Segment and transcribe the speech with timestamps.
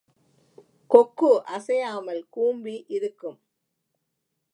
[0.91, 3.39] கொக்கு அசையாமல் கூம்பி இருக்கும்.